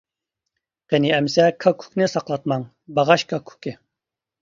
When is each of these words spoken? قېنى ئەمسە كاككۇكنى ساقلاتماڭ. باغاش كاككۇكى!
قېنى 0.93 1.11
ئەمسە 1.17 1.47
كاككۇكنى 1.67 2.09
ساقلاتماڭ. 2.17 2.67
باغاش 3.01 3.31
كاككۇكى! 3.33 3.81